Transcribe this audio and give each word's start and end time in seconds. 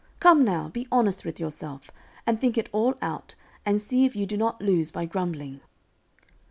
"Come, 0.19 0.43
now, 0.43 0.67
be 0.67 0.87
honest 0.91 1.23
with 1.23 1.39
yourself, 1.39 1.91
and 2.25 2.41
think 2.41 2.57
it 2.57 2.69
all 2.71 2.95
out 3.03 3.35
and 3.67 3.79
see 3.79 4.03
if 4.03 4.15
you 4.15 4.25
do 4.25 4.35
not 4.35 4.59
lose 4.59 4.89
by 4.89 5.05
grumbling." 5.05 5.61